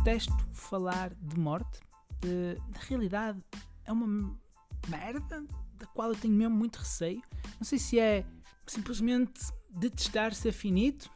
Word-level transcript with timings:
detesto 0.00 0.32
falar 0.52 1.12
de 1.14 1.38
morte. 1.38 1.80
Na 2.22 2.80
realidade, 2.88 3.38
é 3.84 3.92
uma 3.92 4.34
merda 4.88 5.44
da 5.74 5.86
qual 5.86 6.08
eu 6.08 6.16
tenho 6.16 6.34
mesmo 6.34 6.56
muito 6.56 6.76
receio. 6.76 7.22
Não 7.58 7.64
sei 7.64 7.78
se 7.78 7.98
é 7.98 8.24
simplesmente 8.66 9.40
detestar 9.68 10.34
ser 10.34 10.52
finito 10.52 11.10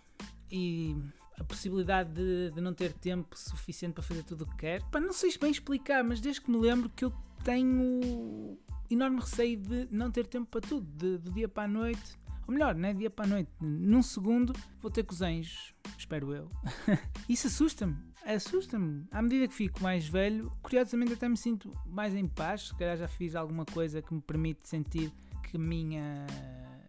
e 0.50 0.94
a 1.38 1.44
possibilidade 1.44 2.12
de, 2.12 2.50
de, 2.50 2.60
não 2.60 2.74
ter 2.74 2.92
tempo 2.92 3.36
suficiente 3.38 3.94
para 3.94 4.02
fazer 4.02 4.22
tudo 4.22 4.44
o 4.44 4.46
que 4.46 4.56
quer. 4.56 4.82
Não 4.92 5.12
sei 5.12 5.36
bem 5.38 5.50
explicar, 5.50 6.04
mas 6.04 6.20
desde 6.20 6.42
que 6.42 6.50
me 6.50 6.58
lembro 6.58 6.90
que 6.90 7.06
eu 7.06 7.12
tenho 7.42 8.58
enorme 8.90 9.20
receio 9.20 9.56
de 9.56 9.88
não 9.90 10.10
ter 10.10 10.26
tempo 10.26 10.46
para 10.46 10.60
tudo, 10.60 10.86
de, 10.96 11.18
do 11.18 11.32
dia 11.32 11.48
para 11.48 11.64
a 11.64 11.68
noite. 11.68 12.18
Ou 12.46 12.52
melhor, 12.52 12.74
né? 12.74 12.92
dia 12.92 13.10
para 13.10 13.24
a 13.24 13.28
noite. 13.28 13.50
Num 13.60 14.02
segundo 14.02 14.52
vou 14.80 14.90
ter 14.90 15.02
com 15.04 15.12
os 15.12 15.22
anjos, 15.22 15.74
espero 15.96 16.34
eu. 16.34 16.50
Isso 17.28 17.46
assusta-me, 17.46 17.96
assusta-me. 18.24 19.06
À 19.10 19.22
medida 19.22 19.48
que 19.48 19.54
fico 19.54 19.82
mais 19.82 20.06
velho, 20.06 20.52
curiosamente 20.62 21.14
até 21.14 21.28
me 21.28 21.36
sinto 21.36 21.72
mais 21.86 22.14
em 22.14 22.26
paz. 22.26 22.68
Se 22.68 22.74
calhar 22.76 22.96
já 22.96 23.08
fiz 23.08 23.34
alguma 23.34 23.64
coisa 23.64 24.02
que 24.02 24.12
me 24.12 24.20
permite 24.20 24.68
sentir 24.68 25.12
que 25.42 25.56
a 25.56 25.60
minha 25.60 26.26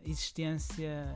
existência 0.04 1.16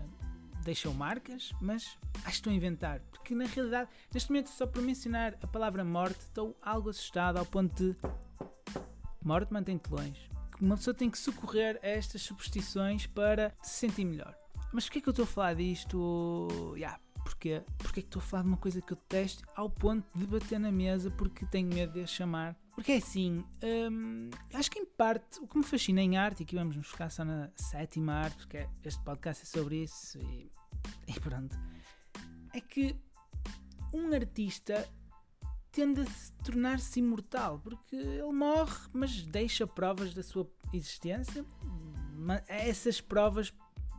deixou 0.64 0.94
marcas, 0.94 1.52
mas 1.62 1.98
acho 2.18 2.24
que 2.24 2.30
estou 2.30 2.52
a 2.52 2.56
inventar. 2.56 3.02
Porque 3.12 3.34
na 3.34 3.46
realidade, 3.46 3.90
neste 4.14 4.30
momento, 4.30 4.50
só 4.50 4.66
por 4.68 4.82
mencionar 4.82 5.36
a 5.42 5.48
palavra 5.48 5.84
morte, 5.84 6.20
estou 6.20 6.58
algo 6.62 6.90
assustado 6.90 7.38
ao 7.38 7.46
ponto 7.46 7.76
de. 7.76 7.96
Morte 9.24 9.52
mantém-te 9.52 9.90
longe. 9.92 10.30
Uma 10.60 10.78
pessoa 10.78 10.94
tem 10.94 11.10
que 11.10 11.18
socorrer 11.18 11.80
a 11.82 11.88
estas 11.88 12.22
superstições 12.22 13.08
para 13.08 13.54
se 13.62 13.80
sentir 13.80 14.06
melhor. 14.06 14.36
Mas 14.74 14.86
porquê 14.86 15.00
é 15.00 15.02
que 15.02 15.10
eu 15.10 15.12
estou 15.12 15.24
a 15.24 15.28
falar 15.28 15.56
disto? 15.56 16.74
Yeah, 16.76 17.00
Porquê? 17.24 17.62
Porque 17.78 18.00
é 18.00 18.04
que 18.04 18.08
estou 18.08 18.22
a 18.22 18.24
falar 18.24 18.44
de 18.44 18.50
uma 18.50 18.58
coisa 18.58 18.82
que 18.82 18.94
eu 18.94 18.98
detesto 18.98 19.44
ao 19.56 19.70
ponto 19.70 20.06
de 20.18 20.26
bater 20.26 20.60
na 20.60 20.72
mesa 20.72 21.12
porque 21.12 21.46
tenho 21.46 21.68
medo 21.68 21.94
de 21.94 22.02
a 22.02 22.08
chamar? 22.08 22.56
Porque 22.74 22.94
é 22.94 22.98
assim, 22.98 23.44
hum, 23.92 24.30
acho 24.54 24.72
que 24.72 24.80
em 24.80 24.86
parte 24.86 25.40
o 25.40 25.48
que 25.48 25.58
me 25.58 25.64
fascina 25.64 26.02
em 26.02 26.18
arte, 26.18 26.42
e 26.42 26.44
aqui 26.44 26.56
vamos 26.56 26.76
nos 26.76 26.88
focar 26.88 27.12
só 27.12 27.24
na 27.24 27.52
sétima 27.56 28.14
arte, 28.14 28.38
porque 28.38 28.58
é, 28.58 28.70
este 28.84 29.04
podcast 29.04 29.44
é 29.44 29.46
sobre 29.46 29.84
isso 29.84 30.18
e, 30.18 30.52
e 31.08 31.20
pronto, 31.20 31.58
é 32.54 32.62
que 32.62 32.96
um 33.94 34.14
artista 34.14 34.88
tende 35.72 36.02
a 36.02 36.06
se 36.06 36.32
tornar-se 36.44 37.00
imortal, 37.00 37.60
porque 37.60 37.96
ele 37.96 38.32
morre, 38.32 38.78
mas 38.94 39.22
deixa 39.24 39.66
provas 39.68 40.14
da 40.14 40.24
sua 40.24 40.50
existência. 40.74 41.46
Essas 42.48 43.00
provas 43.00 43.54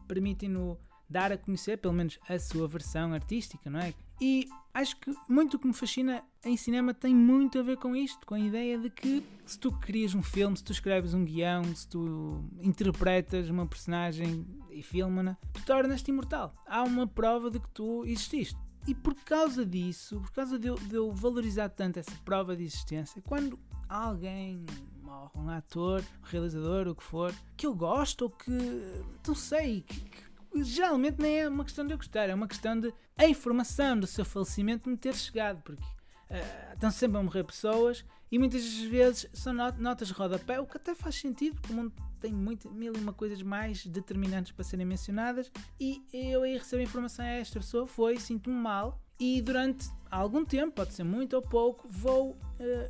permitem-no 0.07 0.79
dar 1.09 1.33
a 1.33 1.37
conhecer, 1.39 1.79
pelo 1.79 1.95
menos, 1.95 2.19
a 2.29 2.39
sua 2.39 2.69
versão 2.69 3.13
artística, 3.13 3.69
não 3.69 3.81
é? 3.81 3.93
E 4.21 4.49
acho 4.75 4.97
que 4.99 5.13
muito 5.29 5.57
o 5.57 5.59
que 5.59 5.67
me 5.67 5.73
fascina 5.73 6.23
em 6.45 6.57
cinema 6.57 6.95
tem 6.95 7.15
muito 7.15 7.59
a 7.59 7.63
ver 7.63 7.79
com 7.79 7.97
isto, 7.97 8.25
com 8.27 8.35
a 8.35 8.41
ideia 8.41 8.79
de 8.79 8.91
que 8.91 9.25
se 9.45 9.59
tu 9.59 9.73
crias 9.73 10.15
um 10.15 10.23
filme, 10.23 10.57
se 10.57 10.63
tu 10.63 10.73
escreves 10.73 11.15
um 11.15 11.25
guião, 11.25 11.65
se 11.75 11.89
tu 11.89 12.45
interpretas 12.63 13.49
uma 13.49 13.67
personagem 13.67 14.47
e 14.71 14.83
filma-na, 14.83 15.37
tu 15.53 15.65
tornas-te 15.65 16.11
imortal. 16.11 16.55
Há 16.67 16.83
uma 16.85 17.07
prova 17.07 17.51
de 17.51 17.59
que 17.59 17.69
tu 17.71 18.05
exististe. 18.07 18.59
E 18.91 18.95
por 18.95 19.15
causa 19.15 19.65
disso, 19.65 20.21
por 20.21 20.33
causa 20.33 20.59
de 20.59 20.67
eu, 20.67 20.75
de 20.75 20.97
eu 20.97 21.13
valorizar 21.13 21.69
tanto 21.69 22.01
essa 22.01 22.11
prova 22.25 22.57
de 22.57 22.65
existência, 22.65 23.23
quando 23.23 23.57
alguém 23.89 24.67
morre, 25.01 25.31
um 25.37 25.49
ator, 25.49 26.03
um 26.21 26.27
realizador, 26.27 26.89
o 26.89 26.95
que 26.97 27.05
for, 27.05 27.33
que 27.57 27.69
eu 27.69 27.73
gosto 27.73 28.23
ou 28.23 28.31
que 28.31 28.51
não 29.25 29.35
sei, 29.37 29.83
que, 29.83 30.01
que 30.01 30.65
geralmente 30.65 31.23
nem 31.23 31.39
é 31.39 31.49
uma 31.49 31.63
questão 31.63 31.87
de 31.87 31.93
eu 31.93 31.99
gostar, 31.99 32.29
é 32.29 32.35
uma 32.35 32.49
questão 32.49 32.81
de 32.81 32.93
a 33.17 33.29
informação 33.29 33.97
do 33.97 34.09
seu 34.09 34.25
falecimento 34.25 34.91
me 34.91 34.97
ter 34.97 35.15
chegado, 35.15 35.63
porque 35.63 35.85
uh, 35.85 36.73
estão 36.73 36.91
sempre 36.91 37.17
a 37.17 37.23
morrer 37.23 37.45
pessoas 37.45 38.05
e 38.29 38.41
muitas 38.41 38.65
vezes 38.81 39.29
são 39.33 39.53
notas 39.53 40.09
de 40.09 40.15
rodapé, 40.15 40.59
o 40.59 40.67
que 40.67 40.79
até 40.79 40.97
faz 40.97 41.15
sentido, 41.15 41.55
porque 41.61 41.73
o 41.73 41.77
mundo 41.77 41.93
tem 42.21 42.33
muito, 42.33 42.71
mil 42.71 42.93
e 42.95 42.99
uma 42.99 43.13
coisas 43.13 43.43
mais 43.43 43.87
determinantes 43.87 44.53
para 44.53 44.65
serem 44.65 44.87
mencionadas 44.87 45.51
e 45.79 46.03
eu 46.13 46.43
aí 46.43 46.57
recebo 46.57 46.81
a 46.81 46.85
informação 46.85 47.25
a 47.25 47.29
esta 47.29 47.59
pessoa 47.59 47.87
foi, 47.87 48.19
sinto-me 48.19 48.57
mal 48.57 49.01
e 49.21 49.43
durante 49.43 49.91
algum 50.11 50.47
tempo, 50.47 50.73
pode 50.73 50.95
ser 50.95 51.05
muito 51.05 51.35
ou 51.35 51.43
pouco, 51.43 51.87
vou 51.87 52.31
uh, 52.31 52.37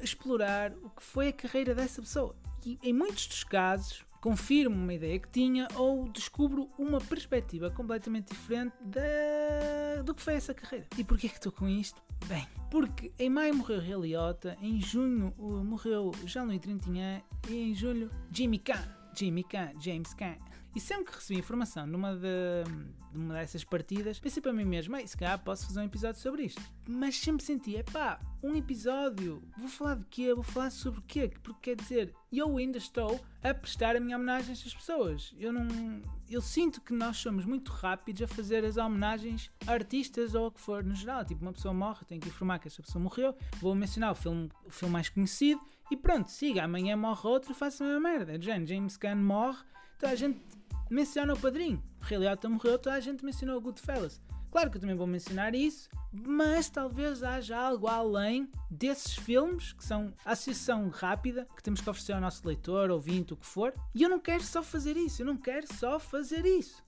explorar 0.00 0.72
o 0.72 0.88
que 0.90 1.02
foi 1.02 1.28
a 1.28 1.32
carreira 1.32 1.74
dessa 1.74 2.00
pessoa. 2.00 2.36
E 2.64 2.78
em 2.84 2.92
muitos 2.92 3.26
dos 3.26 3.42
casos, 3.42 4.04
confirmo 4.20 4.76
uma 4.76 4.94
ideia 4.94 5.18
que 5.18 5.28
tinha 5.28 5.66
ou 5.74 6.08
descubro 6.08 6.70
uma 6.78 7.00
perspectiva 7.00 7.68
completamente 7.70 8.28
diferente 8.28 8.74
da... 8.80 10.02
do 10.04 10.14
que 10.14 10.22
foi 10.22 10.34
essa 10.34 10.54
carreira. 10.54 10.86
E 10.96 11.02
porquê 11.02 11.28
que 11.28 11.34
estou 11.34 11.50
com 11.50 11.68
isto? 11.68 12.00
Bem, 12.26 12.46
porque 12.70 13.10
em 13.18 13.28
maio 13.28 13.56
morreu 13.56 13.80
Ray 13.80 14.12
em 14.62 14.80
junho 14.80 15.34
morreu 15.64 16.12
Jean-Louis 16.26 16.60
Trintignant 16.60 17.22
e 17.48 17.70
em 17.70 17.74
julho 17.74 18.08
Jimmy 18.30 18.58
Kahn. 18.58 18.99
Jimmy 19.14 19.44
Kahn, 19.44 19.72
James 19.80 20.14
Kahn. 20.14 20.36
E 20.74 20.78
sempre 20.78 21.06
que 21.06 21.16
recebi 21.16 21.40
informação 21.40 21.84
numa 21.84 22.14
de, 22.14 22.62
de 23.10 23.18
uma 23.18 23.34
dessas 23.34 23.64
partidas, 23.64 24.20
pensei 24.20 24.40
para 24.40 24.52
mim 24.52 24.64
mesmo, 24.64 24.96
se 25.04 25.16
calhar 25.16 25.36
posso 25.42 25.66
fazer 25.66 25.80
um 25.80 25.84
episódio 25.84 26.20
sobre 26.20 26.44
isto. 26.44 26.62
Mas 26.86 27.18
sempre 27.18 27.44
senti, 27.44 27.76
é 27.76 27.82
pá, 27.82 28.20
um 28.40 28.54
episódio, 28.54 29.42
vou 29.58 29.68
falar 29.68 29.96
de 29.96 30.06
quê? 30.06 30.32
Vou 30.32 30.44
falar 30.44 30.70
sobre 30.70 31.00
o 31.00 31.02
quê? 31.02 31.32
Porque 31.42 31.74
quer 31.74 31.82
dizer, 31.82 32.14
eu 32.32 32.56
ainda 32.56 32.78
estou 32.78 33.20
a 33.42 33.52
prestar 33.52 33.96
a 33.96 34.00
minha 34.00 34.16
homenagem 34.16 34.50
a 34.50 34.52
estas 34.52 34.72
pessoas. 34.72 35.34
Eu 35.40 35.52
não. 35.52 35.66
Eu 36.30 36.40
sinto 36.40 36.80
que 36.80 36.92
nós 36.92 37.16
somos 37.16 37.44
muito 37.44 37.72
rápidos 37.72 38.22
a 38.22 38.28
fazer 38.28 38.64
as 38.64 38.76
homenagens 38.76 39.50
a 39.66 39.72
artistas 39.72 40.36
ou 40.36 40.46
o 40.46 40.50
que 40.52 40.60
for 40.60 40.84
no 40.84 40.94
geral. 40.94 41.24
Tipo, 41.24 41.42
uma 41.42 41.52
pessoa 41.52 41.74
morre, 41.74 42.04
tenho 42.06 42.20
que 42.20 42.28
informar 42.28 42.60
que 42.60 42.68
essa 42.68 42.80
pessoa 42.80 43.02
morreu, 43.02 43.34
vou 43.60 43.74
mencionar 43.74 44.12
o 44.12 44.14
filme, 44.14 44.48
o 44.64 44.70
filme 44.70 44.92
mais 44.92 45.08
conhecido 45.08 45.60
e 45.90 45.96
pronto, 45.96 46.30
siga, 46.30 46.64
amanhã 46.64 46.96
morre 46.96 47.28
outro, 47.28 47.52
faça 47.52 47.82
a 47.82 47.86
mesma 47.86 48.00
merda. 48.00 48.40
James 48.40 48.96
Gunn 48.96 49.16
morre, 49.16 49.58
toda 49.98 50.12
a 50.12 50.16
gente 50.16 50.40
menciona 50.88 51.34
o 51.34 51.38
padrinho. 51.38 51.82
Ray 52.00 52.18
Liotta 52.18 52.48
morreu, 52.48 52.78
toda 52.78 52.94
a 52.94 53.00
gente 53.00 53.24
mencionou 53.24 53.58
o 53.58 53.60
Goodfellas. 53.60 54.20
Claro 54.50 54.70
que 54.70 54.76
eu 54.76 54.80
também 54.80 54.96
vou 54.96 55.06
mencionar 55.06 55.54
isso, 55.54 55.88
mas 56.12 56.68
talvez 56.68 57.22
haja 57.22 57.56
algo 57.56 57.86
além 57.86 58.50
desses 58.68 59.14
filmes 59.14 59.72
que 59.72 59.84
são 59.84 60.12
a 60.24 60.32
associação 60.32 60.88
rápida 60.88 61.46
que 61.56 61.62
temos 61.62 61.80
que 61.80 61.88
oferecer 61.88 62.12
ao 62.12 62.20
nosso 62.20 62.44
leitor, 62.46 62.90
ouvinte, 62.90 63.32
o 63.32 63.36
que 63.36 63.46
for. 63.46 63.72
E 63.94 64.02
eu 64.02 64.08
não 64.08 64.18
quero 64.18 64.42
só 64.42 64.62
fazer 64.62 64.96
isso, 64.96 65.22
eu 65.22 65.26
não 65.26 65.36
quero 65.36 65.72
só 65.72 66.00
fazer 66.00 66.44
isso. 66.44 66.82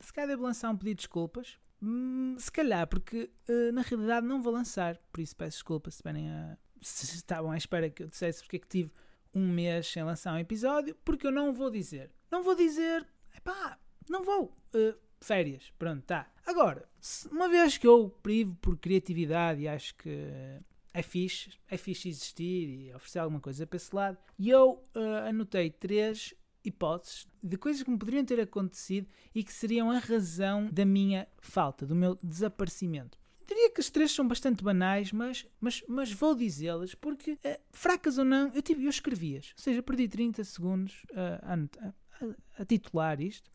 Se 0.00 0.12
calhar 0.12 0.28
devo 0.28 0.42
lançar 0.42 0.70
um 0.70 0.76
pedido 0.76 0.96
de 0.96 1.02
desculpas. 1.02 1.56
Hum, 1.82 2.36
se 2.38 2.52
calhar, 2.52 2.86
porque 2.86 3.30
uh, 3.48 3.72
na 3.72 3.82
realidade 3.82 4.26
não 4.26 4.42
vou 4.42 4.52
lançar, 4.52 4.98
por 5.10 5.20
isso 5.20 5.34
peço 5.34 5.58
desculpas 5.58 5.94
se, 5.94 6.02
a, 6.06 6.58
se 6.80 7.16
estavam 7.16 7.50
à 7.50 7.56
espera 7.56 7.88
que 7.88 8.02
eu 8.02 8.08
dissesse 8.08 8.42
porque 8.42 8.56
é 8.56 8.58
que 8.58 8.68
tive 8.68 8.92
um 9.34 9.48
mês 9.48 9.86
sem 9.86 10.02
lançar 10.02 10.34
um 10.34 10.38
episódio, 10.38 10.94
porque 11.04 11.26
eu 11.26 11.32
não 11.32 11.52
vou 11.52 11.70
dizer. 11.70 12.10
Não 12.30 12.42
vou 12.42 12.54
dizer, 12.54 13.06
epá, 13.34 13.78
não 14.08 14.22
vou. 14.22 14.56
Uh, 14.74 14.94
férias, 15.20 15.72
pronto, 15.78 16.02
tá. 16.02 16.30
Agora, 16.46 16.88
uma 17.30 17.48
vez 17.48 17.78
que 17.78 17.86
eu 17.86 18.10
privo 18.22 18.54
por 18.56 18.76
criatividade 18.76 19.62
e 19.62 19.68
acho 19.68 19.94
que 19.94 20.60
é 20.92 21.02
fixe, 21.02 21.52
é 21.68 21.76
fixe 21.76 22.08
existir 22.08 22.68
e 22.68 22.94
oferecer 22.94 23.20
alguma 23.20 23.40
coisa 23.40 23.66
para 23.66 23.76
esse 23.76 23.94
lado, 23.94 24.18
e 24.38 24.50
eu 24.50 24.84
uh, 24.94 25.28
anotei 25.28 25.70
três 25.70 26.34
hipóteses 26.64 27.26
de 27.42 27.56
coisas 27.56 27.82
que 27.82 27.90
me 27.90 27.98
poderiam 27.98 28.24
ter 28.24 28.40
acontecido 28.40 29.08
e 29.34 29.42
que 29.42 29.52
seriam 29.52 29.90
a 29.90 29.98
razão 29.98 30.68
da 30.70 30.84
minha 30.84 31.26
falta, 31.40 31.86
do 31.86 31.94
meu 31.94 32.18
desaparecimento. 32.22 33.18
Diria 33.46 33.70
que 33.72 33.80
as 33.80 33.90
três 33.90 34.12
são 34.12 34.28
bastante 34.28 34.62
banais, 34.62 35.10
mas, 35.10 35.44
mas, 35.60 35.82
mas 35.88 36.12
vou 36.12 36.36
dizê-las 36.36 36.94
porque, 36.94 37.32
uh, 37.32 37.60
fracas 37.72 38.16
ou 38.16 38.24
não, 38.24 38.48
eu, 38.54 38.62
tive, 38.62 38.84
eu 38.84 38.90
escrevi-as. 38.90 39.46
Ou 39.56 39.62
seja, 39.62 39.82
perdi 39.82 40.06
30 40.06 40.44
segundos 40.44 41.02
uh, 41.10 41.40
a, 41.42 41.86
a, 41.86 42.62
a, 42.62 42.64
titular 42.64 43.20
isto. 43.20 43.50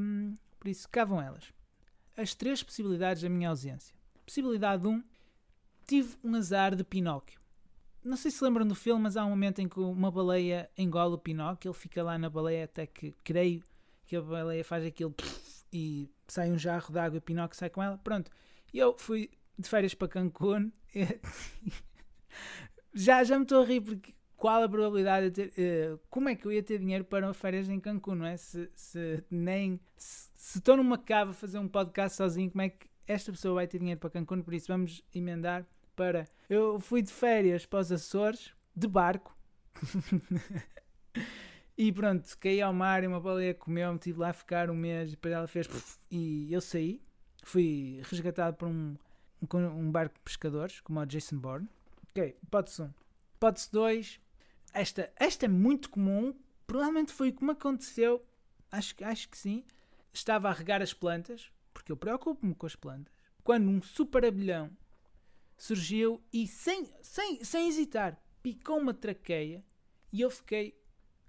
Um, 0.00 0.36
por 0.58 0.68
isso, 0.68 0.88
vão 1.06 1.22
elas. 1.22 1.52
As 2.16 2.34
três 2.34 2.64
possibilidades 2.64 3.22
da 3.22 3.28
minha 3.28 3.48
ausência. 3.48 3.94
Possibilidade 4.26 4.86
1. 4.86 4.90
Um, 4.90 5.04
tive 5.86 6.16
um 6.24 6.34
azar 6.34 6.74
de 6.74 6.82
Pinóquio. 6.82 7.41
Não 8.04 8.16
sei 8.16 8.30
se 8.30 8.42
lembram 8.42 8.66
do 8.66 8.74
filme, 8.74 9.02
mas 9.02 9.16
há 9.16 9.24
um 9.24 9.30
momento 9.30 9.60
em 9.60 9.68
que 9.68 9.78
uma 9.78 10.10
baleia 10.10 10.68
engola 10.76 11.14
o 11.14 11.18
Pinóquio. 11.18 11.68
Ele 11.68 11.78
fica 11.78 12.02
lá 12.02 12.18
na 12.18 12.28
baleia 12.28 12.64
até 12.64 12.86
que, 12.86 13.14
creio, 13.22 13.62
que 14.06 14.16
a 14.16 14.20
baleia 14.20 14.64
faz 14.64 14.84
aquilo 14.84 15.14
e 15.72 16.10
sai 16.26 16.50
um 16.50 16.58
jarro 16.58 16.92
de 16.92 16.98
água 16.98 17.16
e 17.16 17.18
o 17.18 17.22
Pinóquio 17.22 17.56
sai 17.56 17.70
com 17.70 17.82
ela. 17.82 17.98
Pronto 17.98 18.30
eu 18.72 18.96
fui 18.98 19.30
de 19.58 19.68
férias 19.68 19.94
para 19.94 20.08
Cancún. 20.08 20.72
já, 22.94 23.22
já 23.22 23.36
me 23.36 23.44
estou 23.44 23.62
a 23.62 23.66
rir 23.66 23.80
porque 23.80 24.14
qual 24.36 24.62
a 24.62 24.68
probabilidade 24.68 25.30
de 25.30 25.48
ter. 25.48 25.92
Uh, 25.92 26.00
como 26.08 26.28
é 26.28 26.34
que 26.34 26.46
eu 26.46 26.52
ia 26.52 26.62
ter 26.62 26.78
dinheiro 26.78 27.04
para 27.04 27.32
férias 27.34 27.68
em 27.68 27.78
Cancún, 27.78 28.16
não 28.16 28.26
é? 28.26 28.36
Se, 28.36 28.70
se 28.74 29.22
nem. 29.30 29.80
Se 29.96 30.58
estou 30.58 30.76
numa 30.76 30.98
cava 30.98 31.30
a 31.30 31.34
fazer 31.34 31.58
um 31.58 31.68
podcast 31.68 32.16
sozinho, 32.16 32.50
como 32.50 32.62
é 32.62 32.70
que 32.70 32.88
esta 33.06 33.30
pessoa 33.30 33.54
vai 33.56 33.66
ter 33.66 33.78
dinheiro 33.78 34.00
para 34.00 34.10
Cancún? 34.10 34.42
Por 34.42 34.54
isso 34.54 34.68
vamos 34.68 35.02
emendar 35.14 35.66
para. 35.94 36.26
Eu 36.48 36.80
fui 36.80 37.02
de 37.02 37.12
férias 37.12 37.66
para 37.66 37.80
os 37.80 37.92
Açores, 37.92 38.52
de 38.74 38.86
barco. 38.86 39.36
e 41.76 41.92
pronto, 41.92 42.36
caí 42.38 42.60
ao 42.60 42.72
mar 42.72 43.02
e 43.02 43.06
uma 43.06 43.20
baleia 43.20 43.54
comeu-me, 43.54 43.98
tive 43.98 44.20
lá 44.20 44.30
a 44.30 44.32
ficar 44.32 44.70
um 44.70 44.74
mês 44.74 45.08
e 45.08 45.10
depois 45.12 45.34
ela 45.34 45.46
fez. 45.46 45.68
E 46.10 46.52
eu 46.52 46.60
saí 46.60 47.00
fui 47.42 48.00
resgatado 48.04 48.56
por 48.56 48.68
um, 48.68 48.96
um, 49.52 49.90
barco 49.90 50.14
de 50.14 50.20
pescadores, 50.20 50.80
como 50.80 51.00
o 51.00 51.06
Jason 51.06 51.38
Bourne. 51.38 51.68
Ok, 52.10 52.36
hipótese 52.42 52.82
1. 52.82 52.94
Hipótese 53.36 53.72
2. 53.72 54.20
Esta, 54.72 55.12
esta 55.16 55.46
é 55.46 55.48
muito 55.48 55.90
comum. 55.90 56.34
Provavelmente 56.66 57.12
foi 57.12 57.30
o 57.30 57.32
que 57.32 57.44
me 57.44 57.52
aconteceu. 57.52 58.24
Acho, 58.70 58.94
acho 59.02 59.28
que 59.28 59.36
sim. 59.36 59.64
Estava 60.12 60.48
a 60.48 60.52
regar 60.52 60.80
as 60.80 60.94
plantas, 60.94 61.50
porque 61.74 61.90
eu 61.90 61.96
preocupo-me 61.96 62.54
com 62.54 62.66
as 62.66 62.76
plantas. 62.76 63.12
Quando 63.42 63.68
um 63.68 63.82
super 63.82 64.24
abelhão 64.24 64.70
surgiu 65.62 66.20
e, 66.32 66.48
sem, 66.48 66.92
sem, 67.02 67.44
sem 67.44 67.68
hesitar, 67.68 68.20
picou 68.42 68.78
uma 68.78 68.92
traqueia 68.92 69.64
e 70.12 70.20
eu 70.20 70.28
fiquei. 70.28 70.76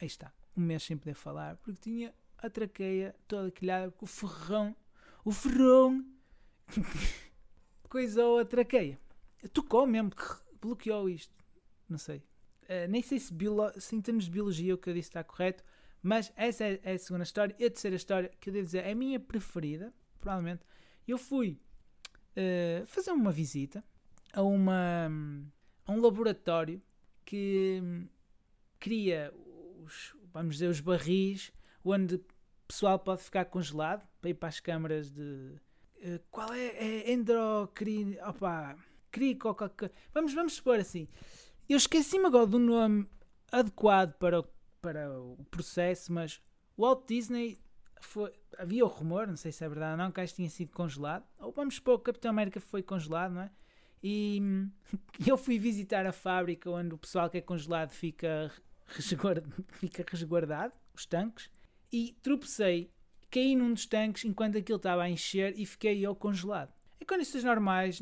Aí 0.01 0.07
está, 0.07 0.33
um 0.57 0.62
mês 0.62 0.81
sem 0.81 0.97
poder 0.97 1.13
falar, 1.13 1.57
porque 1.57 1.80
tinha 1.80 2.15
a 2.39 2.50
traqueia 2.50 3.15
toda 3.27 3.51
quilhada, 3.51 3.91
porque 3.91 4.06
o 4.06 4.07
ferrão, 4.07 4.75
o 5.24 5.31
ferrão, 5.31 6.03
coisou 7.88 8.39
a 8.39 8.45
traqueia. 8.45 9.00
Tocou 9.53 9.85
mesmo, 9.85 10.09
bloqueou 10.59 11.07
isto. 11.07 11.35
Não 11.88 12.00
sei. 12.00 12.18
Uh, 12.63 12.89
nem 12.89 13.03
sei 13.03 13.19
se, 13.19 13.31
se, 13.77 13.95
em 13.95 14.01
termos 14.01 14.25
de 14.25 14.31
biologia 14.31 14.74
o 14.74 14.80
que 14.80 14.89
eu 14.89 14.95
disse 14.95 15.09
está 15.09 15.24
correto, 15.24 15.63
mas 16.01 16.33
essa 16.35 16.63
é, 16.63 16.80
é, 16.81 16.94
a 16.94 16.97
segunda 16.97 17.24
história. 17.24 17.56
E 17.59 17.65
a 17.65 17.69
terceira 17.69 17.95
história, 17.95 18.31
que 18.41 18.50
eu 18.50 18.53
devo 18.53 18.65
dizer, 18.65 18.83
é 18.83 18.94
a 18.94 18.95
minha 18.95 19.19
preferida, 19.19 19.94
provavelmente. 20.19 20.65
Eu 21.07 21.19
fui 21.19 21.62
uh, 22.35 22.88
fazer 22.88 23.12
uma 23.12 23.31
visita 23.31 23.83
a, 24.33 24.41
uma, 24.41 25.09
a 25.85 25.91
um 25.91 26.01
laboratório 26.01 26.81
que 27.24 27.80
um, 27.81 28.07
cria 28.80 29.33
os, 29.83 30.15
vamos 30.33 30.56
dizer, 30.56 30.68
os 30.68 30.81
barris 30.81 31.51
onde 31.85 32.15
o 32.15 32.25
pessoal 32.68 32.97
pode 33.00 33.21
ficar 33.21 33.45
congelado 33.45 34.07
para 34.19 34.31
ir 34.31 34.33
para 34.33 34.50
as 34.50 34.59
câmaras 34.59 35.12
de. 35.12 35.56
Uh, 35.97 36.19
qual 36.31 36.53
é? 36.53 36.68
É 36.68 37.13
endocrino. 37.13 38.18
Opa! 38.27 38.75
Crico, 39.12 39.56
vamos, 40.12 40.33
vamos 40.33 40.53
supor 40.53 40.80
assim. 40.80 41.07
Eu 41.69 41.77
esqueci-me 41.77 42.25
agora 42.25 42.47
do 42.47 42.57
nome 42.57 43.07
adequado 43.51 44.13
para 44.13 44.39
o, 44.39 44.45
para 44.81 45.12
o 45.12 45.45
processo, 45.51 46.12
mas 46.12 46.41
Walt 46.75 47.07
Disney 47.07 47.59
foi, 48.01 48.33
havia 48.57 48.83
o 48.83 48.88
rumor, 48.88 49.27
não 49.27 49.35
sei 49.35 49.51
se 49.51 49.63
é 49.63 49.69
verdade 49.69 49.91
ou 49.91 49.97
não, 49.97 50.12
que 50.12 50.19
este 50.19 50.38
tinha 50.38 50.50
sido 50.50 50.71
congelado. 50.71 51.25
Ou 51.38 51.51
vamos 51.51 51.75
supor 51.75 51.97
que 51.97 52.01
o 52.01 52.03
Capitão 52.06 52.31
América 52.31 52.59
foi 52.59 52.81
congelado, 52.81 53.33
não 53.33 53.41
é? 53.41 53.51
E 54.04 54.42
eu 55.26 55.38
fui 55.38 55.58
visitar 55.58 56.06
a 56.06 56.12
fábrica 56.12 56.70
onde 56.70 56.94
o 56.94 56.98
pessoal 56.98 57.30
que 57.30 57.38
é 57.38 57.42
congelado 57.42 57.92
fica, 57.92 58.52
resguard, 58.88 59.46
fica 59.72 60.04
resguardado, 60.10 60.74
os 60.94 61.06
tanques, 61.06 61.50
e 61.92 62.18
tropecei, 62.22 62.92
caí 63.32 63.56
num 63.56 63.74
dos 63.74 63.86
tanques 63.86 64.26
enquanto 64.26 64.58
aquilo 64.58 64.78
estava 64.78 65.04
a 65.04 65.10
encher 65.10 65.58
e 65.58 65.66
fiquei 65.66 66.06
eu 66.06 66.16
congelado. 66.16 66.74
Em 67.00 67.06
condições 67.06 67.44
normais, 67.44 68.02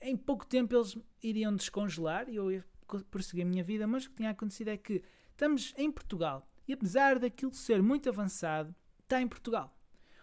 em 0.00 0.16
pouco 0.16 0.46
tempo 0.46 0.74
eles 0.74 0.96
iriam 1.22 1.54
descongelar 1.54 2.28
e 2.28 2.36
eu 2.36 2.50
ia 2.50 2.64
prosseguir 3.10 3.44
a 3.44 3.48
minha 3.48 3.64
vida, 3.64 3.86
mas 3.86 4.04
o 4.04 4.10
que 4.10 4.16
tinha 4.16 4.30
acontecido 4.30 4.68
é 4.68 4.76
que 4.76 5.02
estamos 5.32 5.74
em 5.76 5.90
Portugal 5.90 6.48
e 6.66 6.72
apesar 6.72 7.18
daquilo 7.18 7.52
ser 7.52 7.82
muito 7.82 8.08
avançado, 8.08 8.74
está 9.02 9.20
em 9.20 9.28
Portugal. 9.28 9.76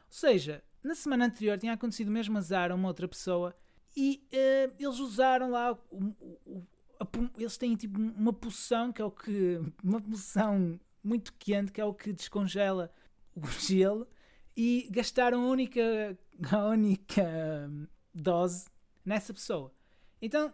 Ou 0.06 0.14
seja, 0.14 0.64
na 0.84 0.96
semana 0.96 1.26
anterior 1.26 1.58
tinha 1.58 1.74
acontecido 1.74 2.08
o 2.08 2.12
mesmo 2.12 2.38
azar 2.38 2.72
a 2.72 2.76
uma 2.76 2.88
outra 2.88 3.08
pessoa 3.08 3.56
e 3.96 4.24
uh, 4.34 4.74
eles 4.80 5.00
usaram 5.00 5.52
lá 5.52 5.74
o, 5.90 6.16
o, 6.46 6.68
a, 7.00 7.08
eles 7.38 7.58
têm 7.58 7.76
tipo 7.76 8.00
uma 8.00 8.34
poção 8.34 8.92
que 8.92 9.02
é 9.02 9.06
o 9.06 9.12
que 9.12 9.60
uma 9.84 10.02
poção 10.02 10.80
muito 11.04 11.34
quente 11.34 11.72
que 11.72 11.82
é 11.82 11.86
o 11.86 11.94
que 11.94 12.14
descongela 12.14 12.92
o 13.36 13.46
gelo 13.60 14.08
e 14.56 14.88
gastaram 14.92 15.44
a 15.44 15.48
única 15.48 16.18
a 16.52 16.66
única 16.68 17.70
dose 18.14 18.68
nessa 19.06 19.34
pessoa. 19.34 19.74
Então, 20.22 20.54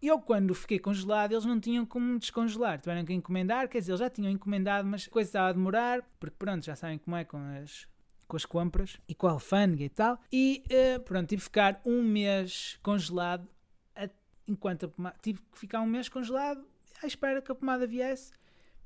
eu 0.00 0.20
quando 0.20 0.54
fiquei 0.54 0.78
congelado, 0.78 1.32
eles 1.32 1.44
não 1.44 1.60
tinham 1.60 1.86
como 1.86 2.18
descongelar, 2.18 2.80
tiveram 2.80 3.04
que 3.04 3.12
encomendar, 3.12 3.68
quer 3.68 3.78
dizer, 3.78 3.92
eles 3.92 4.00
já 4.00 4.10
tinham 4.10 4.32
encomendado, 4.32 4.86
mas 4.88 5.06
a 5.06 5.10
coisa 5.10 5.28
estava 5.28 5.48
a 5.50 5.52
demorar, 5.52 6.02
porque 6.18 6.36
pronto, 6.36 6.64
já 6.64 6.74
sabem 6.74 6.98
como 6.98 7.16
é 7.16 7.24
com 7.24 7.38
as, 7.38 7.86
com 8.32 8.36
as 8.36 8.46
compras 8.46 8.98
e 9.06 9.14
com 9.14 9.26
a 9.26 9.32
alfândega 9.32 9.84
e 9.84 9.88
tal. 9.90 10.18
E 10.32 10.64
uh, 10.70 11.00
pronto, 11.00 11.28
tive 11.28 11.40
que 11.40 11.44
ficar 11.44 11.78
um 11.84 12.02
mês 12.02 12.78
congelado, 12.82 13.46
a, 13.94 14.08
enquanto 14.48 14.86
a 14.86 14.88
pomada, 14.88 15.16
tive 15.20 15.38
que 15.52 15.58
ficar 15.58 15.82
um 15.82 15.86
mês 15.86 16.08
congelado 16.08 16.66
à 17.02 17.06
espera 17.06 17.42
que 17.42 17.52
a 17.52 17.54
pomada 17.54 17.86
viesse. 17.86 18.32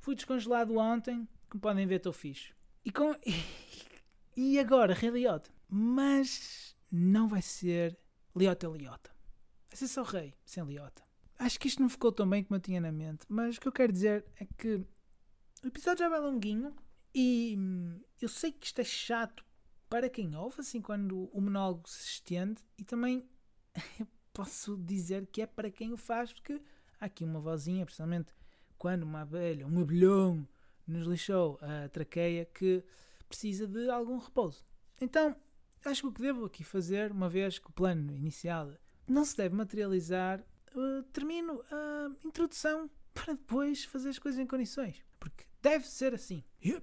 Fui 0.01 0.15
descongelado 0.15 0.77
ontem, 0.77 1.25
como 1.49 1.61
podem 1.61 1.87
ver, 1.87 1.95
estou 1.95 2.11
fixe. 2.11 2.51
E, 2.83 2.91
com, 2.91 3.15
e, 4.35 4.59
agora, 4.59 4.93
Reliota. 4.93 5.49
Mas 5.69 6.75
não 6.91 7.29
vai 7.29 7.41
ser 7.41 7.97
Liota 8.35 8.67
Liota. 8.67 9.11
Vai 9.69 9.77
ser 9.77 9.87
só 9.87 10.03
rei, 10.03 10.33
sem 10.45 10.61
Liota. 10.65 11.03
Acho 11.39 11.57
que 11.57 11.69
isto 11.69 11.81
não 11.81 11.87
ficou 11.87 12.11
tão 12.11 12.29
bem 12.29 12.43
como 12.43 12.57
eu 12.57 12.61
tinha 12.61 12.81
na 12.81 12.91
mente, 12.91 13.25
mas 13.29 13.55
o 13.55 13.61
que 13.61 13.67
eu 13.67 13.71
quero 13.71 13.93
dizer 13.93 14.25
é 14.41 14.45
que 14.57 14.83
o 15.63 15.67
episódio 15.67 15.99
já 15.99 16.09
vai 16.09 16.19
longuinho 16.19 16.75
e 17.13 17.55
hum, 17.57 17.99
eu 18.21 18.29
sei 18.29 18.51
que 18.51 18.67
isto 18.67 18.79
é 18.79 18.83
chato 18.83 19.45
para 19.89 20.09
quem 20.09 20.35
ouve, 20.35 20.59
assim, 20.59 20.81
quando 20.81 21.29
o 21.31 21.41
monólogo 21.41 21.87
se 21.87 22.05
estende, 22.05 22.61
e 22.77 22.83
também 22.83 23.27
posso 24.33 24.77
dizer 24.77 25.27
que 25.27 25.41
é 25.41 25.45
para 25.45 25.71
quem 25.71 25.93
o 25.93 25.97
faz, 25.97 26.33
porque 26.33 26.61
há 26.99 27.05
aqui 27.05 27.23
uma 27.23 27.39
vozinha, 27.39 27.85
principalmente 27.85 28.33
quando 28.77 29.03
uma 29.03 29.21
abelha, 29.21 29.65
um 29.65 29.81
abelhão, 29.81 30.47
nos 30.85 31.07
lixou 31.07 31.59
a 31.61 31.89
traqueia, 31.89 32.45
que 32.45 32.83
precisa 33.27 33.67
de 33.67 33.89
algum 33.89 34.17
repouso. 34.17 34.65
Então, 35.01 35.35
acho 35.83 36.01
que 36.01 36.07
o 36.07 36.11
que 36.11 36.21
devo 36.21 36.45
aqui 36.45 36.63
fazer, 36.63 37.11
uma 37.11 37.29
vez 37.29 37.59
que 37.59 37.67
o 37.67 37.73
plano 37.73 38.15
inicial 38.15 38.71
não 39.07 39.25
se 39.25 39.35
deve 39.35 39.55
materializar, 39.55 40.43
uh, 40.75 41.03
termino 41.11 41.61
a 41.71 42.11
introdução 42.25 42.89
para 43.13 43.33
depois 43.33 43.83
fazer 43.83 44.09
as 44.09 44.19
coisas 44.19 44.39
em 44.39 44.47
condições. 44.47 45.03
Porque 45.19 45.45
deve 45.61 45.87
ser 45.87 46.13
assim. 46.13 46.43
um, 46.65 46.81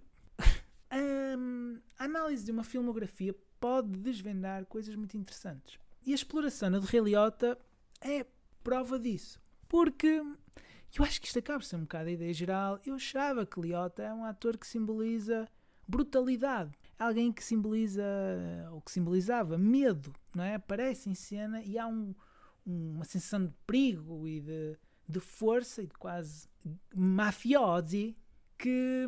a 2.05 2.07
análise 2.07 2.45
de 2.45 2.53
uma 2.53 2.63
filmografia 2.63 3.35
pode 3.59 3.89
desvendar 3.99 4.67
coisas 4.67 4.95
muito 4.95 5.17
interessantes. 5.17 5.79
E 6.05 6.13
a 6.13 6.15
exploração 6.15 6.71
do 6.71 6.81
Rei 6.81 7.01
Liotta 7.01 7.59
é 8.01 8.27
prova 8.63 8.99
disso. 8.99 9.41
Porque 9.67 10.23
eu 10.97 11.05
acho 11.05 11.19
que 11.19 11.27
isto 11.27 11.39
acaba 11.39 11.65
ser 11.65 11.77
um 11.77 11.81
bocado 11.81 12.09
a 12.09 12.13
ideia 12.13 12.35
geral. 12.35 12.79
Eu 12.85 12.95
achava 12.95 13.47
que 13.47 13.59
Liotta 13.59 14.03
é 14.03 14.13
um 14.13 14.25
ator 14.25 14.59
que 14.59 14.67
simboliza 14.67 15.49
brutalidade 15.89 16.73
alguém 16.99 17.33
que 17.33 17.43
simboliza, 17.43 18.05
ou 18.73 18.81
que 18.81 18.91
simbolizava, 18.91 19.59
medo, 19.59 20.15
não 20.35 20.45
é? 20.45 20.55
Aparece 20.55 21.11
em 21.11 21.15
cena 21.15 21.63
e 21.63 21.79
há 21.79 21.87
um, 21.87 22.15
uma 22.65 23.05
sensação 23.05 23.47
de 23.47 23.53
perigo 23.67 24.27
e 24.29 24.41
de, 24.41 24.79
de 25.09 25.21
força 25.21 25.83
e 25.83 25.87
de 25.87 25.95
quase 25.95 26.49
mafiosi 26.95 28.17
que, 28.57 29.07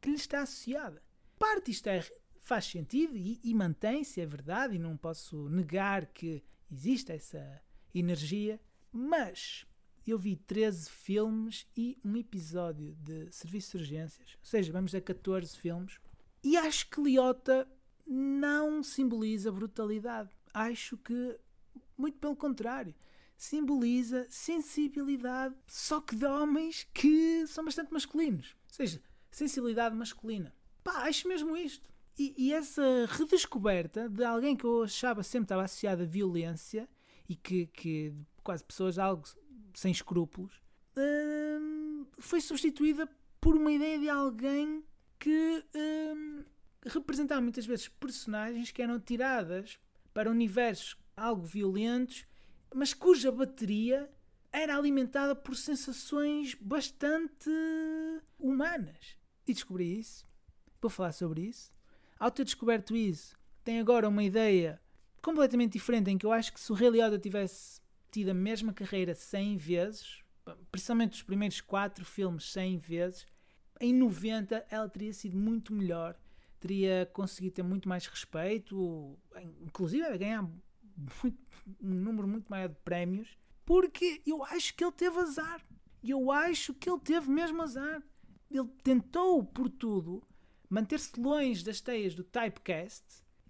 que 0.00 0.10
lhe 0.10 0.16
está 0.16 0.42
associada. 0.42 1.02
Parte 1.38 1.70
isto 1.70 1.88
é, 1.88 2.04
faz 2.40 2.66
sentido 2.66 3.16
e, 3.16 3.40
e 3.42 3.54
mantém-se, 3.54 4.20
é 4.20 4.26
verdade, 4.26 4.76
e 4.76 4.78
não 4.78 4.96
posso 4.96 5.48
negar 5.48 6.06
que 6.06 6.42
existe 6.70 7.12
essa 7.12 7.62
energia, 7.94 8.60
mas 8.92 9.66
eu 10.06 10.18
vi 10.18 10.36
13 10.36 10.90
filmes 10.90 11.66
e 11.76 11.98
um 12.04 12.16
episódio 12.16 12.94
de 12.96 13.30
Serviço 13.32 13.78
de 13.78 13.84
Urgências, 13.84 14.36
ou 14.38 14.44
seja, 14.44 14.72
vamos 14.72 14.94
a 14.94 15.00
14 15.00 15.56
filmes, 15.56 15.98
e 16.42 16.56
acho 16.56 16.90
que 16.90 17.00
Liota 17.00 17.66
não 18.06 18.82
simboliza 18.82 19.50
brutalidade. 19.50 20.30
Acho 20.52 20.96
que, 20.98 21.38
muito 21.96 22.18
pelo 22.18 22.36
contrário, 22.36 22.94
simboliza 23.36 24.26
sensibilidade, 24.28 25.54
só 25.66 26.00
que 26.00 26.14
de 26.14 26.26
homens 26.26 26.86
que 26.92 27.46
são 27.46 27.64
bastante 27.64 27.92
masculinos. 27.92 28.54
Ou 28.68 28.74
seja, 28.74 29.02
sensibilidade 29.30 29.96
masculina. 29.96 30.54
Pá, 30.84 31.08
acho 31.08 31.26
mesmo 31.26 31.56
isto. 31.56 31.88
E, 32.16 32.34
e, 32.36 32.52
essa 32.52 32.82
redescoberta 33.08 34.08
de 34.08 34.22
alguém 34.22 34.54
que 34.54 34.64
eu 34.64 34.84
achava 34.84 35.22
sempre 35.24 35.46
estava 35.46 35.64
associado 35.64 36.02
à 36.02 36.06
violência 36.06 36.88
e 37.28 37.34
que, 37.34 37.66
que 37.66 38.14
quase 38.42 38.62
pessoas 38.62 39.00
algo 39.00 39.24
sem 39.74 39.90
escrúpulos 39.90 40.62
hum, 40.96 42.06
foi 42.18 42.40
substituída 42.40 43.08
por 43.40 43.56
uma 43.56 43.72
ideia 43.72 43.98
de 43.98 44.08
alguém 44.08 44.84
que 45.18 45.64
hum, 45.74 46.44
representavam 46.86 47.42
muitas 47.42 47.66
vezes 47.66 47.88
personagens 47.88 48.70
que 48.70 48.80
eram 48.80 49.00
tiradas 49.00 49.80
para 50.12 50.30
universos 50.30 50.96
algo 51.16 51.42
violentos, 51.42 52.26
mas 52.72 52.94
cuja 52.94 53.32
bateria 53.32 54.08
era 54.52 54.76
alimentada 54.76 55.34
por 55.34 55.56
sensações 55.56 56.54
bastante 56.54 57.50
humanas. 58.38 59.18
E 59.46 59.52
descobri 59.52 59.98
isso. 59.98 60.24
Vou 60.84 60.90
falar 60.90 61.12
sobre 61.12 61.40
isso. 61.40 61.72
Ao 62.20 62.30
ter 62.30 62.44
descoberto 62.44 62.94
isso, 62.94 63.34
tenho 63.64 63.80
agora 63.80 64.06
uma 64.06 64.22
ideia 64.22 64.78
completamente 65.22 65.72
diferente 65.72 66.10
em 66.10 66.18
que 66.18 66.26
eu 66.26 66.30
acho 66.30 66.52
que 66.52 66.60
se 66.60 66.70
o 66.70 66.74
Rei 66.74 66.90
Liotta 66.90 67.18
tivesse 67.18 67.80
tido 68.10 68.28
a 68.28 68.34
mesma 68.34 68.70
carreira 68.70 69.14
100 69.14 69.56
vezes, 69.56 70.22
principalmente 70.70 71.14
os 71.14 71.22
primeiros 71.22 71.58
4 71.62 72.04
filmes 72.04 72.52
100 72.52 72.76
vezes, 72.76 73.26
em 73.80 73.94
90 73.94 74.66
ela 74.68 74.86
teria 74.86 75.14
sido 75.14 75.38
muito 75.38 75.72
melhor, 75.72 76.18
teria 76.60 77.08
conseguido 77.14 77.54
ter 77.54 77.62
muito 77.62 77.88
mais 77.88 78.04
respeito, 78.06 79.18
inclusive 79.62 80.18
ganhar 80.18 80.42
muito, 80.42 81.38
um 81.80 81.94
número 81.94 82.28
muito 82.28 82.46
maior 82.50 82.68
de 82.68 82.76
prémios, 82.84 83.38
porque 83.64 84.20
eu 84.26 84.44
acho 84.44 84.74
que 84.74 84.84
ele 84.84 84.92
teve 84.92 85.18
azar. 85.18 85.64
Eu 86.06 86.30
acho 86.30 86.74
que 86.74 86.90
ele 86.90 87.00
teve 87.00 87.30
mesmo 87.30 87.62
azar. 87.62 88.02
Ele 88.50 88.68
tentou, 88.82 89.42
por 89.42 89.70
tudo, 89.70 90.22
manter-se 90.74 91.18
longe 91.20 91.64
das 91.64 91.80
teias 91.80 92.14
do 92.14 92.24
typecast 92.24 93.04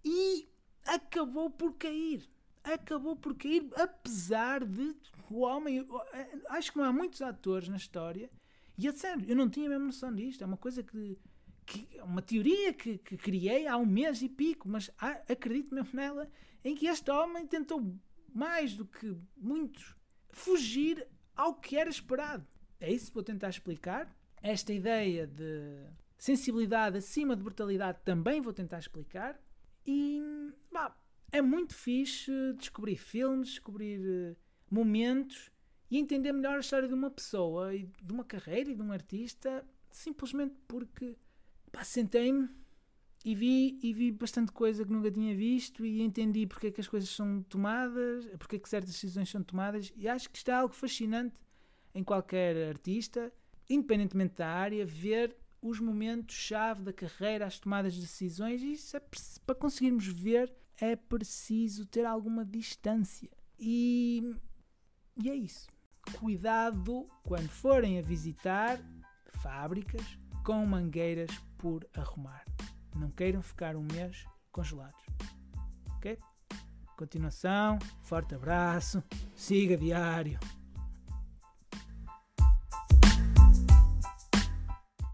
e 0.04 0.47
acabou 0.85 1.49
por 1.49 1.73
cair. 1.75 2.28
Acabou 2.62 3.16
por 3.16 3.35
cair, 3.35 3.66
apesar 3.76 4.64
de 4.64 4.95
o 5.31 5.40
homem. 5.40 5.87
Acho 6.49 6.73
que 6.73 6.78
não 6.78 6.85
há 6.85 6.93
muitos 6.93 7.23
atores 7.23 7.69
na 7.69 7.76
história. 7.76 8.31
E 8.76 8.87
é 8.87 8.93
sério, 8.93 9.25
eu 9.26 9.37
não 9.37 9.49
tinha 9.49 9.69
mesmo 9.69 9.87
noção 9.87 10.14
disto. 10.14 10.43
É 10.43 10.47
uma 10.47 10.57
coisa 10.59 10.83
que. 10.83 11.19
que 11.64 11.88
uma 12.02 12.21
teoria 12.21 12.75
que, 12.75 12.99
que 12.99 13.16
criei 13.16 13.66
há 13.66 13.76
um 13.78 13.87
mês 13.87 14.21
e 14.21 14.28
pico, 14.28 14.69
mas 14.69 14.90
acredito 14.99 15.75
mesmo 15.75 15.90
nela, 15.95 16.31
em 16.62 16.75
que 16.75 16.87
este 16.87 17.11
homem 17.11 17.47
tentou 17.47 17.99
mais 18.35 18.75
do 18.75 18.85
que 18.85 19.16
muitos 19.37 19.95
fugir 20.31 21.07
ao 21.35 21.54
que 21.54 21.76
era 21.76 21.88
esperado. 21.88 22.47
É 22.78 22.93
isso 22.93 23.07
que 23.07 23.14
vou 23.14 23.23
tentar 23.23 23.49
explicar. 23.49 24.14
Esta 24.43 24.75
ideia 24.75 25.26
de 25.26 25.87
sensibilidade 26.16 26.99
acima 26.99 27.37
de 27.37 27.42
brutalidade 27.42 27.99
também 28.04 28.40
vou 28.40 28.52
tentar 28.52 28.78
explicar. 28.78 29.40
E 29.87 30.23
bah, 30.73 30.97
é 31.30 31.42
muito 31.42 31.75
fixe 31.75 32.30
descobrir 32.56 32.97
filmes, 32.97 33.49
descobrir 33.49 34.00
uh, 34.00 34.37
momentos 34.71 35.50
e 35.90 35.99
entender 35.99 36.33
melhor 36.33 36.56
a 36.56 36.61
história 36.61 36.88
de 36.88 36.94
uma 36.94 37.11
pessoa 37.11 37.75
e 37.75 37.88
de 38.02 38.12
uma 38.12 38.25
carreira 38.25 38.71
e 38.71 38.75
de 38.75 38.83
um 38.83 38.92
artista 38.92 39.64
simplesmente 39.90 40.54
porque 40.66 41.16
sentei-me 41.83 42.49
e 43.25 43.35
vi, 43.35 43.78
e 43.83 43.92
vi 43.92 44.12
bastante 44.12 44.52
coisa 44.52 44.85
que 44.85 44.92
nunca 44.92 45.11
tinha 45.11 45.35
visto 45.35 45.85
e 45.85 46.02
entendi 46.02 46.47
porque 46.47 46.66
é 46.66 46.71
que 46.71 46.80
as 46.80 46.88
coisas 46.88 47.09
são 47.09 47.42
tomadas, 47.44 48.26
porque 48.38 48.56
é 48.56 48.59
que 48.59 48.68
certas 48.68 48.90
decisões 48.90 49.30
são 49.30 49.42
tomadas 49.42 49.92
e 49.97 50.06
acho 50.06 50.28
que 50.28 50.37
isto 50.37 50.50
é 50.50 50.54
algo 50.54 50.75
fascinante 50.75 51.35
em 51.94 52.04
qualquer 52.04 52.68
artista, 52.68 53.33
independentemente 53.68 54.35
da 54.35 54.49
área, 54.49 54.85
ver 54.85 55.37
os 55.64 55.80
momentos-chave 55.80 56.83
da 56.83 56.92
carreira, 56.92 57.47
as 57.47 57.59
tomadas 57.59 57.94
de 57.94 58.02
decisões 58.02 58.61
e 58.61 58.75
isso 58.75 58.99
é, 58.99 59.00
para 59.47 59.54
conseguirmos 59.54 60.06
ver 60.06 60.54
é 60.78 60.94
preciso 60.94 61.87
ter 61.87 62.04
alguma 62.04 62.44
distância 62.44 63.30
e, 63.59 64.37
e 65.16 65.30
é 65.30 65.35
isso. 65.35 65.66
Cuidado 66.18 67.09
quando 67.23 67.49
forem 67.49 67.99
a 67.99 68.02
visitar 68.02 68.78
fábricas 69.40 70.18
com 70.44 70.66
mangueiras 70.66 71.30
por 71.56 71.88
arrumar. 71.94 72.44
Não 72.94 73.11
queiram 73.11 73.40
ficar 73.40 73.75
um 73.75 73.87
mês 73.90 74.26
congelados. 74.52 75.00
Ok? 75.97 76.18
Continuação, 76.94 77.78
forte 78.02 78.35
abraço, 78.35 79.02
siga 79.35 79.78
diário. 79.78 80.38